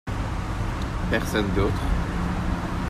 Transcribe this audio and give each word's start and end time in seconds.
Personne 1.11 1.47
d'autre. 1.53 1.79